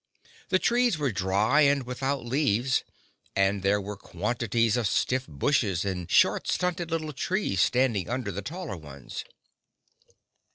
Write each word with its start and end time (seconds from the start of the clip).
The 0.49 0.57
trees 0.57 0.97
were 0.97 1.11
dry 1.11 1.61
and 1.61 1.83
without 1.85 2.25
leaves 2.25 2.83
and 3.35 3.61
there 3.61 3.79
were 3.79 3.95
quantities 3.95 4.75
of 4.75 4.87
stiff 4.87 5.27
bushes 5.27 5.85
and 5.85 6.09
short 6.09 6.47
stunted 6.47 6.89
little 6.89 7.13
trees 7.13 7.61
standing 7.61 8.09
under 8.09 8.31
the 8.31 8.41
taller 8.41 8.77
ones. 8.77 9.23